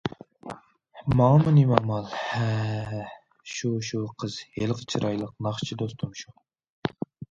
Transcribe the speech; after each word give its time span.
ماڭىمۇ 1.19 1.53
نېمە 1.57 1.75
ئامال، 1.81 2.09
ھە 2.23 2.49
ھە... 2.95 3.03
شۇ، 3.59 3.73
شۇ 3.91 4.05
قىز، 4.23 4.43
ھېلىقى 4.59 4.93
چىرايلىق 4.93 5.41
ناخشىچى 5.49 5.83
دوستۇم 5.87 6.23
شۇ. 6.25 6.41